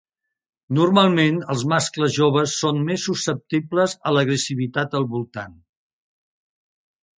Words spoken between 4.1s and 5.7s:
l'agressivitat al volant.